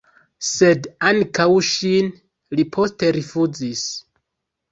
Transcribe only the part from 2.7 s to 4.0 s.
poste rifuzis.